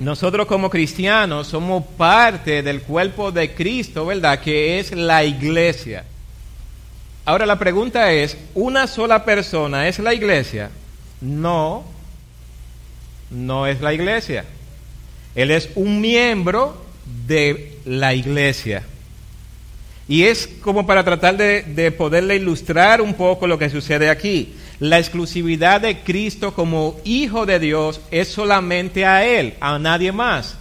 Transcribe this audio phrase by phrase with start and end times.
[0.00, 4.40] Nosotros como cristianos somos parte del cuerpo de Cristo, ¿verdad?
[4.40, 6.04] Que es la iglesia.
[7.24, 10.70] Ahora la pregunta es, ¿una sola persona es la iglesia?
[11.20, 11.84] No,
[13.30, 14.44] no es la iglesia.
[15.34, 16.80] Él es un miembro
[17.26, 18.84] de la iglesia.
[20.06, 24.54] Y es como para tratar de, de, poderle ilustrar un poco lo que sucede aquí.
[24.80, 30.56] La exclusividad de Cristo como Hijo de Dios es solamente a Él, a nadie más.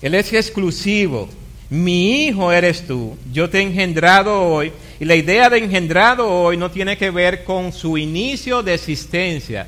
[0.00, 1.28] Él es exclusivo.
[1.70, 3.16] Mi hijo eres tú.
[3.32, 4.72] Yo te he engendrado hoy.
[5.00, 9.66] Y la idea de engendrado hoy no tiene que ver con su inicio de existencia,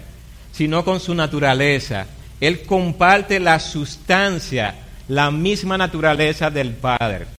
[0.52, 2.06] sino con su naturaleza.
[2.40, 4.74] Él comparte la sustancia,
[5.08, 7.39] la misma naturaleza del Padre.